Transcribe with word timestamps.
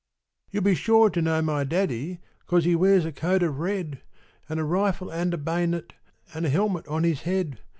_)You'll 0.51 0.63
be 0.63 0.73
sure 0.73 1.11
to 1.11 1.21
know 1.21 1.43
my 1.43 1.63
daddy, 1.63 2.21
'Cause 2.47 2.65
he 2.65 2.75
wears 2.75 3.05
a 3.05 3.11
coat 3.11 3.43
of 3.43 3.59
red. 3.59 4.01
An' 4.49 4.57
a 4.57 4.63
rifle, 4.65 5.11
an' 5.13 5.31
a 5.31 5.37
bay'net, 5.37 5.93
An' 6.33 6.43
a 6.43 6.49
helmet 6.49 6.87
on 6.87 7.03
his 7.03 7.21
head. 7.21 7.59